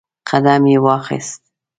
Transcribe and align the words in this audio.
قدم 0.29 0.63
یې 0.71 0.77
واخیست 0.85 1.41